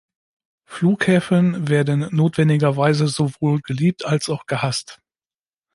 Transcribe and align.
Flughäfen 0.65 1.67
werden 1.69 2.07
notwendigerweise 2.09 3.07
sowohl 3.07 3.61
geliebt 3.61 4.03
als 4.03 4.29
auch 4.29 4.47
gehasst. 4.47 4.99